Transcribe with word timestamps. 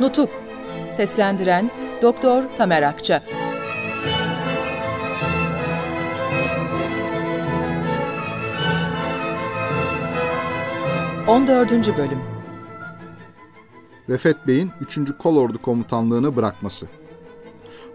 Nutuk 0.00 0.30
Seslendiren 0.90 1.70
Doktor 2.02 2.44
Tamer 2.56 2.82
Akça 2.82 3.22
14. 11.28 11.72
Bölüm 11.72 12.18
Refet 14.08 14.36
Bey'in 14.46 14.70
3. 14.80 14.98
Kolordu 15.18 15.62
Komutanlığını 15.62 16.36
bırakması 16.36 16.86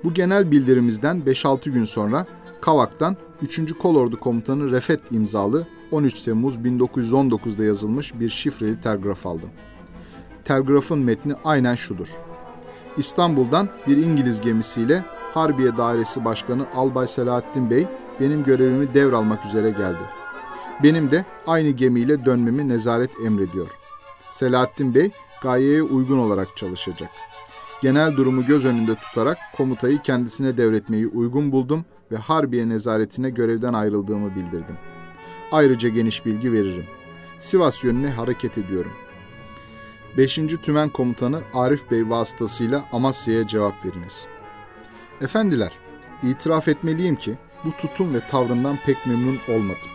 Bu 0.03 0.13
genel 0.13 0.51
bildirimizden 0.51 1.19
5-6 1.25 1.69
gün 1.69 1.83
sonra 1.83 2.25
Kavak'tan 2.61 3.17
3. 3.41 3.73
Kolordu 3.73 4.19
Komutanı 4.19 4.71
Refet 4.71 5.11
imzalı 5.11 5.67
13 5.91 6.21
Temmuz 6.21 6.55
1919'da 6.55 7.63
yazılmış 7.63 8.19
bir 8.19 8.29
şifreli 8.29 8.81
telgraf 8.81 9.25
aldım. 9.25 9.49
Telgrafın 10.45 10.99
metni 10.99 11.33
aynen 11.43 11.75
şudur. 11.75 12.07
İstanbul'dan 12.97 13.69
bir 13.87 13.97
İngiliz 13.97 14.41
gemisiyle 14.41 15.05
Harbiye 15.33 15.77
Dairesi 15.77 16.25
Başkanı 16.25 16.67
Albay 16.75 17.07
Selahattin 17.07 17.69
Bey 17.69 17.87
benim 18.19 18.43
görevimi 18.43 18.93
devralmak 18.93 19.45
üzere 19.45 19.69
geldi. 19.69 20.03
Benim 20.83 21.11
de 21.11 21.25
aynı 21.47 21.69
gemiyle 21.69 22.25
dönmemi 22.25 22.67
nezaret 22.67 23.11
emrediyor. 23.25 23.69
Selahattin 24.29 24.95
Bey 24.95 25.11
gayeye 25.41 25.83
uygun 25.83 26.17
olarak 26.17 26.57
çalışacak. 26.57 27.09
Genel 27.81 28.17
durumu 28.17 28.45
göz 28.45 28.65
önünde 28.65 28.95
tutarak 28.95 29.37
komutayı 29.57 30.01
kendisine 30.01 30.57
devretmeyi 30.57 31.07
uygun 31.07 31.51
buldum 31.51 31.85
ve 32.11 32.17
Harbiye 32.17 32.69
nezaretine 32.69 33.29
görevden 33.29 33.73
ayrıldığımı 33.73 34.35
bildirdim. 34.35 34.77
Ayrıca 35.51 35.89
geniş 35.89 36.25
bilgi 36.25 36.51
veririm. 36.51 36.85
Sivas 37.37 37.83
yönüne 37.83 38.09
hareket 38.09 38.57
ediyorum. 38.57 38.91
5. 40.17 40.39
Tümen 40.61 40.89
Komutanı 40.89 41.41
Arif 41.53 41.91
Bey 41.91 42.09
vasıtasıyla 42.09 42.85
Amasya'ya 42.91 43.47
cevap 43.47 43.85
veriniz. 43.85 44.25
Efendiler, 45.21 45.71
itiraf 46.23 46.67
etmeliyim 46.67 47.15
ki 47.15 47.37
bu 47.65 47.71
tutum 47.71 48.13
ve 48.13 48.19
tavrından 48.19 48.77
pek 48.85 49.07
memnun 49.07 49.37
olmadım. 49.49 49.91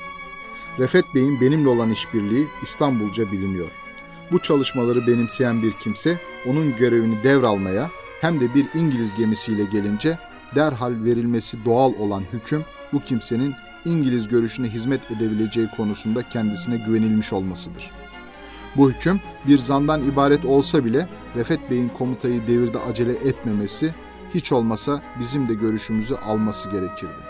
Refet 0.79 1.05
Bey'in 1.15 1.41
benimle 1.41 1.69
olan 1.69 1.91
işbirliği 1.91 2.47
İstanbulca 2.63 3.33
biliniyor. 3.33 3.71
Bu 4.33 4.39
çalışmaları 4.39 5.07
benimseyen 5.07 5.63
bir 5.63 5.73
kimse 5.73 6.19
onun 6.47 6.77
görevini 6.77 7.23
devralmaya 7.23 7.91
hem 8.21 8.41
de 8.41 8.55
bir 8.55 8.67
İngiliz 8.75 9.15
gemisiyle 9.15 9.65
gelince 9.65 10.19
derhal 10.55 11.05
verilmesi 11.05 11.65
doğal 11.65 11.93
olan 11.99 12.23
hüküm 12.33 12.65
bu 12.93 13.01
kimsenin 13.01 13.55
İngiliz 13.85 14.29
görüşüne 14.29 14.69
hizmet 14.69 15.11
edebileceği 15.11 15.69
konusunda 15.77 16.29
kendisine 16.29 16.77
güvenilmiş 16.77 17.33
olmasıdır. 17.33 17.91
Bu 18.77 18.91
hüküm 18.91 19.21
bir 19.47 19.59
zandan 19.59 20.05
ibaret 20.05 20.45
olsa 20.45 20.85
bile 20.85 21.09
Refet 21.37 21.71
Bey'in 21.71 21.89
komutayı 21.89 22.47
devirde 22.47 22.79
acele 22.79 23.13
etmemesi, 23.13 23.95
hiç 24.35 24.53
olmasa 24.53 25.03
bizim 25.21 25.49
de 25.49 25.55
görüşümüzü 25.55 26.15
alması 26.15 26.71
gerekirdi. 26.71 27.23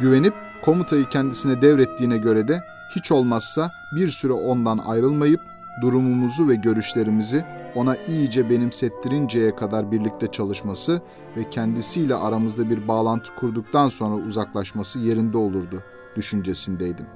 Güvenip 0.00 0.34
komutayı 0.64 1.04
kendisine 1.04 1.62
devrettiğine 1.62 2.16
göre 2.16 2.48
de 2.48 2.60
hiç 2.96 3.12
olmazsa 3.12 3.72
bir 3.96 4.08
süre 4.08 4.32
ondan 4.32 4.78
ayrılmayıp 4.78 5.40
durumumuzu 5.82 6.48
ve 6.48 6.54
görüşlerimizi 6.54 7.44
ona 7.74 7.96
iyice 7.96 8.50
benimsettirinceye 8.50 9.56
kadar 9.56 9.92
birlikte 9.92 10.26
çalışması 10.26 11.00
ve 11.36 11.50
kendisiyle 11.50 12.14
aramızda 12.14 12.70
bir 12.70 12.88
bağlantı 12.88 13.34
kurduktan 13.34 13.88
sonra 13.88 14.14
uzaklaşması 14.14 14.98
yerinde 14.98 15.38
olurdu 15.38 15.82
düşüncesindeydim. 16.16 17.06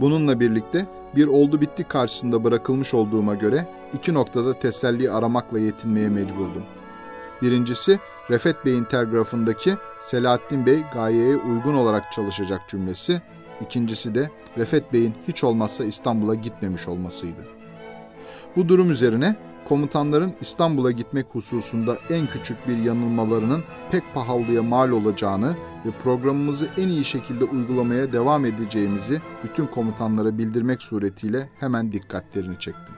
Bununla 0.00 0.40
birlikte 0.40 0.86
bir 1.16 1.26
oldu 1.26 1.60
bitti 1.60 1.84
karşısında 1.84 2.44
bırakılmış 2.44 2.94
olduğuma 2.94 3.34
göre 3.34 3.68
iki 3.92 4.14
noktada 4.14 4.58
teselli 4.58 5.10
aramakla 5.10 5.58
yetinmeye 5.58 6.08
mecburdum. 6.08 6.62
Birincisi 7.42 7.98
Refet 8.30 8.64
Bey'in 8.64 8.84
telgrafındaki 8.84 9.74
Selahattin 10.00 10.66
Bey 10.66 10.82
gayeye 10.94 11.36
uygun 11.36 11.74
olarak 11.74 12.12
çalışacak 12.12 12.60
cümlesi, 12.68 13.22
ikincisi 13.60 14.14
de 14.14 14.30
Refet 14.58 14.92
Bey'in 14.92 15.14
hiç 15.28 15.44
olmazsa 15.44 15.84
İstanbul'a 15.84 16.34
gitmemiş 16.34 16.88
olmasıydı. 16.88 17.40
Bu 18.56 18.68
durum 18.68 18.90
üzerine 18.90 19.36
komutanların 19.68 20.34
İstanbul'a 20.40 20.90
gitmek 20.90 21.26
hususunda 21.32 21.96
en 22.10 22.26
küçük 22.26 22.68
bir 22.68 22.76
yanılmalarının 22.76 23.64
pek 23.90 24.02
pahalıya 24.14 24.62
mal 24.62 24.90
olacağını 24.90 25.56
ve 25.86 25.90
programımızı 25.90 26.68
en 26.78 26.88
iyi 26.88 27.04
şekilde 27.04 27.44
uygulamaya 27.44 28.12
devam 28.12 28.44
edeceğimizi 28.44 29.20
bütün 29.44 29.66
komutanlara 29.66 30.38
bildirmek 30.38 30.82
suretiyle 30.82 31.50
hemen 31.60 31.92
dikkatlerini 31.92 32.58
çektim. 32.58 32.94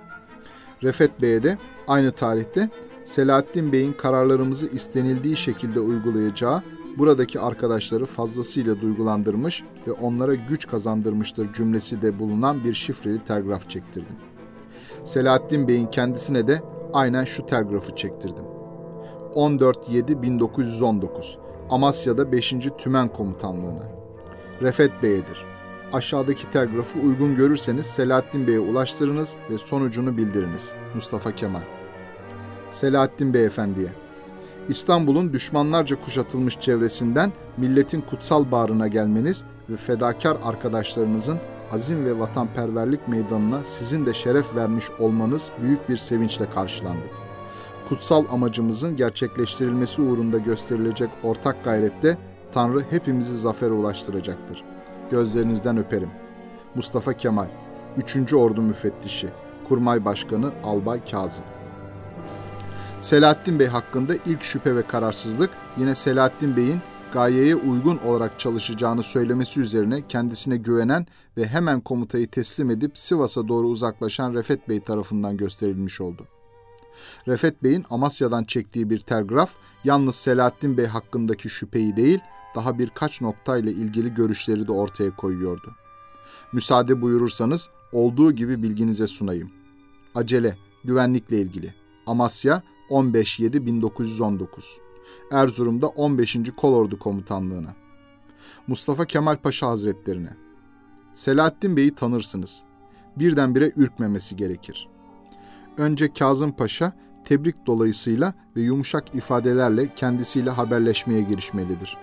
Refet 0.83 1.23
Bey'e 1.23 1.43
de 1.43 1.59
aynı 1.89 2.13
tarihte 2.13 2.71
Selahattin 3.05 3.73
Bey'in 3.73 3.93
kararlarımızı 3.93 4.67
istenildiği 4.67 5.37
şekilde 5.37 5.81
uygulayacağı 5.81 6.63
buradaki 6.99 7.41
arkadaşları 7.41 8.07
fazlasıyla 8.07 8.81
duygulandırmış 8.81 9.65
ve 9.87 9.93
onlara 9.93 10.35
güç 10.35 10.67
kazandırmıştır 10.67 11.53
cümlesi 11.53 12.03
de 12.03 12.19
bulunan 12.19 12.65
bir 12.65 12.75
şifreli 12.75 13.19
telgraf 13.19 13.71
çektirdim. 13.71 14.17
Selahattin 15.05 15.69
Bey'in 15.69 15.87
kendisine 15.87 16.47
de 16.47 16.63
aynen 16.93 17.25
şu 17.25 17.47
telgrafı 17.47 17.97
çektirdim. 17.97 18.45
14.7.1919 19.35 21.52
Amasya'da 21.73 22.33
5. 22.33 22.55
Tümen 22.79 23.09
Komutanlığı'na. 23.09 23.83
Refet 24.63 25.03
Bey'edir. 25.03 25.45
Aşağıdaki 25.93 26.51
telgrafı 26.51 26.99
uygun 26.99 27.37
görürseniz 27.37 27.87
Selahattin 27.87 28.47
Bey'e 28.47 28.59
ulaştırınız 28.59 29.35
ve 29.51 29.59
sonucunu 29.59 30.17
bildiriniz. 30.17 30.73
Mustafa 30.95 31.37
Kemal. 31.37 31.61
Selahattin 32.71 33.35
Beyefendi'ye. 33.35 33.93
İstanbul'un 34.69 35.33
düşmanlarca 35.33 36.01
kuşatılmış 36.01 36.61
çevresinden 36.61 37.33
milletin 37.57 38.01
kutsal 38.01 38.51
bağrına 38.51 38.89
gelmeniz 38.89 39.45
ve 39.71 39.77
fedakar 39.77 40.37
arkadaşlarınızın 40.43 41.39
azim 41.71 42.05
ve 42.05 42.19
vatanperverlik 42.19 43.09
meydanına 43.09 43.65
sizin 43.65 44.07
de 44.07 44.15
şeref 44.15 44.57
vermiş 44.57 44.85
olmanız 44.99 45.51
büyük 45.63 45.89
bir 45.89 45.97
sevinçle 45.97 46.51
karşılandı. 46.51 47.22
Kutsal 47.93 48.25
amacımızın 48.31 48.97
gerçekleştirilmesi 48.97 50.03
uğrunda 50.03 50.39
gösterilecek 50.39 51.11
ortak 51.23 51.65
gayrette 51.65 52.19
Tanrı 52.53 52.81
hepimizi 52.91 53.39
zafere 53.39 53.73
ulaştıracaktır. 53.73 54.65
Gözlerinizden 55.11 55.77
öperim. 55.77 56.11
Mustafa 56.75 57.13
Kemal, 57.13 57.49
3. 57.97 58.35
Ordu 58.35 58.63
Müfettişi, 58.63 59.29
Kurmay 59.69 60.05
Başkanı 60.05 60.53
Albay 60.65 61.05
Kazım. 61.05 61.45
Selahattin 63.01 63.59
Bey 63.59 63.67
hakkında 63.67 64.15
ilk 64.27 64.43
şüphe 64.43 64.77
ve 64.77 64.83
kararsızlık 64.83 65.51
yine 65.79 65.95
Selahattin 65.95 66.57
Bey'in 66.57 66.81
gayeye 67.13 67.57
uygun 67.57 67.99
olarak 68.07 68.39
çalışacağını 68.39 69.03
söylemesi 69.03 69.61
üzerine 69.61 70.07
kendisine 70.09 70.57
güvenen 70.57 71.07
ve 71.37 71.47
hemen 71.47 71.81
komutayı 71.81 72.31
teslim 72.31 72.71
edip 72.71 72.99
Sivas'a 72.99 73.49
doğru 73.49 73.67
uzaklaşan 73.67 74.35
Refet 74.35 74.69
Bey 74.69 74.81
tarafından 74.81 75.37
gösterilmiş 75.37 76.01
oldu. 76.01 76.27
Refet 77.29 77.63
Bey'in 77.63 77.85
Amasya'dan 77.91 78.45
çektiği 78.45 78.91
bir 78.91 78.99
telgraf 78.99 79.55
yalnız 79.85 80.15
Selahattin 80.15 80.77
Bey 80.77 80.87
hakkındaki 80.87 81.49
şüpheyi 81.49 81.97
değil, 81.97 82.21
daha 82.55 82.79
birkaç 82.79 83.21
noktayla 83.21 83.73
ilgili 83.73 84.15
görüşleri 84.15 84.69
de 84.69 84.73
ortaya 84.73 85.17
koyuyordu. 85.17 85.75
Müsaade 86.53 87.03
buyurursanız 87.03 87.69
olduğu 87.93 88.33
gibi 88.33 88.63
bilginize 88.63 89.07
sunayım. 89.07 89.51
Acele, 90.15 90.57
güvenlikle 90.85 91.41
ilgili. 91.41 91.75
Amasya 92.07 92.63
15.7.1919 92.91 94.47
Erzurum'da 95.31 95.89
15. 95.89 96.37
Kolordu 96.57 96.99
Komutanlığı'na. 96.99 97.75
Mustafa 98.67 99.05
Kemal 99.05 99.37
Paşa 99.37 99.69
Hazretlerine. 99.69 100.37
Selahattin 101.15 101.77
Bey'i 101.77 101.95
tanırsınız. 101.95 102.63
Birdenbire 103.17 103.73
ürkmemesi 103.77 104.37
gerekir. 104.37 104.89
Önce 105.79 106.13
Kazım 106.13 106.53
Paşa 106.53 106.93
tebrik 107.25 107.67
dolayısıyla 107.67 108.35
ve 108.57 108.61
yumuşak 108.61 109.15
ifadelerle 109.15 109.95
kendisiyle 109.95 110.51
haberleşmeye 110.51 111.23
girişmelidir. 111.23 111.97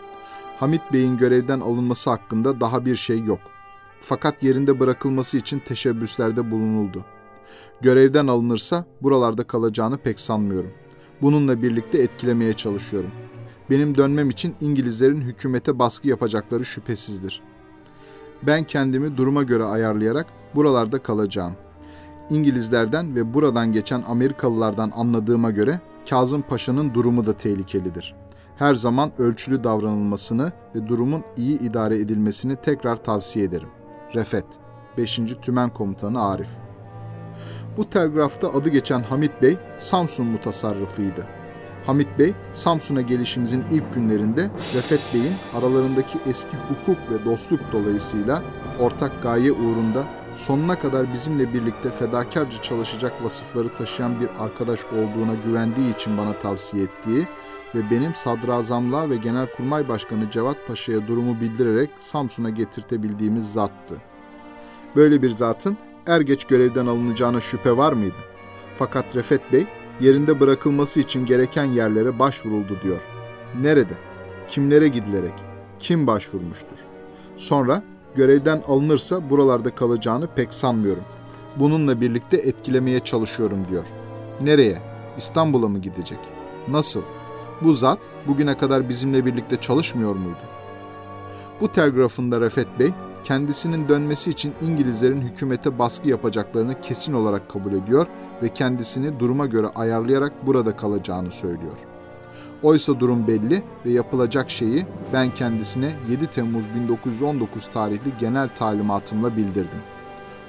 Hamit 0.58 0.82
Bey'in 0.94 1.18
görevden 1.18 1.60
alınması 1.60 2.10
hakkında 2.10 2.62
daha 2.62 2.86
bir 2.86 2.96
şey 2.96 3.24
yok. 3.24 3.40
Fakat 4.02 4.44
yerinde 4.44 4.80
bırakılması 4.80 5.38
için 5.38 5.60
teşebbüslerde 5.60 6.52
bulunuldu. 6.52 7.06
Görevden 7.82 8.28
alınırsa 8.28 8.86
buralarda 9.02 9.44
kalacağını 9.44 9.98
pek 9.98 10.20
sanmıyorum. 10.20 10.72
Bununla 11.22 11.62
birlikte 11.62 11.98
etkilemeye 11.98 12.54
çalışıyorum. 12.54 13.12
Benim 13.70 13.98
dönmem 13.98 14.30
için 14.30 14.56
İngilizlerin 14.62 15.22
hükümete 15.22 15.80
baskı 15.80 16.08
yapacakları 16.08 16.66
şüphesizdir. 16.66 17.42
Ben 18.44 18.64
kendimi 18.64 19.18
duruma 19.18 19.44
göre 19.44 19.64
ayarlayarak 19.64 20.28
buralarda 20.56 21.04
kalacağım. 21.04 21.56
İngilizlerden 22.30 23.16
ve 23.16 23.34
buradan 23.34 23.72
geçen 23.72 24.04
Amerikalılardan 24.08 24.92
anladığıma 24.96 25.52
göre 25.52 25.80
Kazım 26.10 26.42
Paşa'nın 26.42 26.94
durumu 26.94 27.26
da 27.26 27.34
tehlikelidir. 27.34 28.16
Her 28.56 28.76
zaman 28.76 29.12
ölçülü 29.18 29.64
davranılmasını 29.64 30.52
ve 30.76 30.88
durumun 30.88 31.24
iyi 31.38 31.60
idare 31.60 32.00
edilmesini 32.00 32.56
tekrar 32.56 32.96
tavsiye 32.96 33.46
ederim. 33.46 33.70
Refet 34.16 34.46
5. 34.98 35.20
Tümen 35.42 35.70
Komutanı 35.70 36.24
Arif 36.24 36.50
Bu 37.78 37.90
telgrafta 37.90 38.54
adı 38.54 38.70
geçen 38.70 39.00
Hamit 39.00 39.42
Bey 39.42 39.58
Samsun 39.78 40.26
mutasarrıfıydı. 40.26 41.28
Hamit 41.86 42.20
Bey, 42.20 42.34
Samsun'a 42.54 43.02
gelişimizin 43.02 43.64
ilk 43.72 43.94
günlerinde 43.94 44.50
Refet 44.76 45.02
Bey'in 45.14 45.34
aralarındaki 45.58 46.18
eski 46.26 46.58
hukuk 46.58 47.12
ve 47.12 47.26
dostluk 47.26 47.60
dolayısıyla 47.72 48.44
ortak 48.80 49.24
gaye 49.24 49.52
uğrunda 49.52 50.19
sonuna 50.40 50.80
kadar 50.80 51.14
bizimle 51.14 51.54
birlikte 51.54 51.92
fedakarca 51.92 52.62
çalışacak 52.62 53.24
vasıfları 53.24 53.70
taşıyan 53.70 54.22
bir 54.22 54.30
arkadaş 54.40 54.86
olduğuna 54.86 55.34
güvendiği 55.46 55.96
için 55.96 56.18
bana 56.18 56.34
tavsiye 56.34 56.84
ettiği 56.84 57.28
ve 57.76 57.92
benim 57.92 58.16
sadrazamlığa 58.16 59.10
ve 59.10 59.16
genelkurmay 59.16 59.90
başkanı 59.90 60.32
Cevat 60.32 60.68
Paşa'ya 60.68 61.08
durumu 61.08 61.42
bildirerek 61.42 61.90
Samsun'a 62.00 62.50
getirtebildiğimiz 62.50 63.54
zattı. 63.54 63.96
Böyle 64.96 65.22
bir 65.22 65.30
zatın 65.30 65.78
er 66.08 66.22
geç 66.22 66.46
görevden 66.46 66.86
alınacağına 66.86 67.42
şüphe 67.42 67.78
var 67.78 67.94
mıydı? 67.94 68.20
Fakat 68.78 69.16
Refet 69.16 69.54
Bey 69.54 69.66
yerinde 70.00 70.40
bırakılması 70.40 71.00
için 71.00 71.26
gereken 71.26 71.66
yerlere 71.66 72.20
başvuruldu 72.20 72.78
diyor. 72.84 73.02
Nerede? 73.62 73.94
Kimlere 74.48 74.88
gidilerek? 74.88 75.34
Kim 75.80 76.08
başvurmuştur? 76.08 76.78
Sonra 77.38 77.84
görevden 78.16 78.64
alınırsa 78.68 79.30
buralarda 79.30 79.76
kalacağını 79.76 80.28
pek 80.36 80.54
sanmıyorum. 80.54 81.04
Bununla 81.56 82.02
birlikte 82.02 82.38
etkilemeye 82.38 83.00
çalışıyorum 83.00 83.66
diyor. 83.70 83.86
Nereye? 84.42 84.82
İstanbul'a 85.18 85.68
mı 85.68 85.80
gidecek? 85.80 86.20
Nasıl? 86.68 87.02
Bu 87.62 87.74
zat 87.74 88.00
bugüne 88.28 88.58
kadar 88.58 88.90
bizimle 88.90 89.26
birlikte 89.26 89.56
çalışmıyor 89.56 90.16
muydu? 90.16 90.40
Bu 91.62 91.72
telgrafında 91.72 92.42
Refet 92.42 92.80
Bey, 92.80 92.90
kendisinin 93.24 93.90
dönmesi 93.90 94.30
için 94.30 94.54
İngilizlerin 94.62 95.22
hükümete 95.22 95.80
baskı 95.80 96.10
yapacaklarını 96.10 96.82
kesin 96.82 97.14
olarak 97.14 97.50
kabul 97.50 97.74
ediyor 97.74 98.08
ve 98.44 98.50
kendisini 98.50 99.20
duruma 99.20 99.46
göre 99.46 99.68
ayarlayarak 99.68 100.48
burada 100.48 100.76
kalacağını 100.76 101.32
söylüyor. 101.32 101.89
Oysa 102.64 103.00
durum 103.00 103.28
belli 103.28 103.64
ve 103.86 103.90
yapılacak 103.90 104.50
şeyi 104.50 104.86
ben 105.14 105.34
kendisine 105.34 105.92
7 106.10 106.28
Temmuz 106.28 106.66
1919 106.76 107.68
tarihli 107.68 108.12
genel 108.20 108.50
talimatımla 108.50 109.38
bildirdim. 109.38 109.80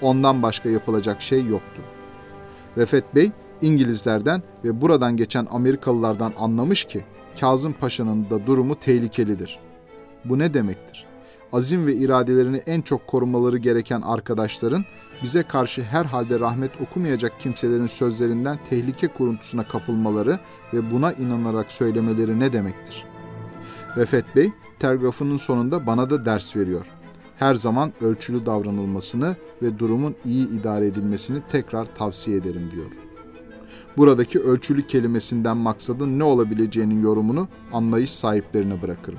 Ondan 0.03 0.43
başka 0.43 0.69
yapılacak 0.69 1.23
şey 1.23 1.47
yoktu. 1.47 1.83
Refet 2.77 3.15
Bey 3.15 3.31
İngilizlerden 3.61 4.43
ve 4.65 4.81
buradan 4.81 5.17
geçen 5.17 5.47
Amerikalılardan 5.51 6.33
anlamış 6.39 6.85
ki 6.85 7.05
Kazım 7.41 7.73
Paşa'nın 7.73 8.31
da 8.31 8.47
durumu 8.47 8.75
tehlikelidir. 8.75 9.59
Bu 10.25 10.39
ne 10.39 10.55
demektir? 10.55 11.10
Azim 11.52 11.87
ve 11.87 11.94
iradelerini 11.94 12.56
en 12.56 12.81
çok 12.81 13.06
korumaları 13.06 13.58
gereken 13.58 14.00
arkadaşların 14.00 14.85
bize 15.23 15.43
karşı 15.43 15.82
herhalde 15.82 16.41
rahmet 16.41 16.81
okumayacak 16.81 17.41
kimselerin 17.41 17.87
sözlerinden 17.87 18.58
tehlike 18.70 19.08
kuruntusuna 19.08 19.69
kapılmaları 19.69 20.38
ve 20.75 20.91
buna 20.91 21.12
inanarak 21.12 21.73
söylemeleri 21.73 22.41
ne 22.41 22.52
demektir? 22.52 23.05
Refet 23.97 24.37
Bey, 24.37 24.52
telgrafının 24.79 25.37
sonunda 25.37 25.87
bana 25.87 26.11
da 26.11 26.25
ders 26.25 26.56
veriyor. 26.56 26.87
Her 27.37 27.55
zaman 27.55 27.93
ölçülü 28.00 28.46
davranılmasını 28.46 29.37
ve 29.62 29.79
durumun 29.79 30.17
iyi 30.25 30.49
idare 30.49 30.87
edilmesini 30.87 31.41
tekrar 31.50 31.94
tavsiye 31.94 32.37
ederim 32.37 32.70
diyor. 32.70 32.91
Buradaki 33.96 34.41
ölçülü 34.41 34.87
kelimesinden 34.87 35.56
maksadın 35.56 36.19
ne 36.19 36.25
olabileceğinin 36.25 37.03
yorumunu 37.03 37.49
anlayış 37.73 38.11
sahiplerine 38.11 38.82
bırakırım. 38.82 39.19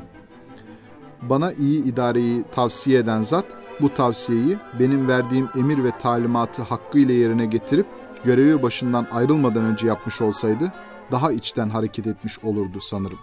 Bana 1.22 1.52
iyi 1.52 1.84
idareyi 1.84 2.44
tavsiye 2.52 3.00
eden 3.00 3.22
zat 3.22 3.46
bu 3.82 3.94
tavsiyeyi 3.94 4.58
benim 4.80 5.08
verdiğim 5.08 5.50
emir 5.56 5.84
ve 5.84 5.98
talimatı 5.98 6.62
hakkıyla 6.62 7.14
yerine 7.14 7.46
getirip 7.46 7.88
görevi 8.24 8.64
başından 8.64 9.08
ayrılmadan 9.12 9.64
önce 9.64 9.88
yapmış 9.88 10.22
olsaydı 10.22 10.74
daha 11.12 11.32
içten 11.32 11.70
hareket 11.70 12.08
etmiş 12.08 12.44
olurdu 12.44 12.80
sanırım. 12.82 13.20